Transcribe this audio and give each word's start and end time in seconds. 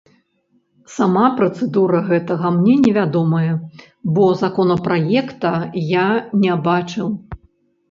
Сама 0.93 1.25
працэдура 1.39 1.99
гэтага 2.07 2.47
мне 2.55 2.75
невядомая, 2.87 3.51
бо 4.17 4.25
законапраекта 4.43 5.55
я 6.05 6.09
не 6.47 6.61
бачыў. 6.69 7.17